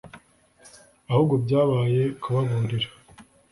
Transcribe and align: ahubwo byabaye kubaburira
ahubwo 1.09 1.35
byabaye 1.43 2.01
kubaburira 2.21 2.87